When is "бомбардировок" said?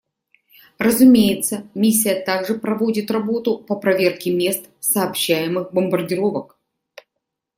5.73-6.57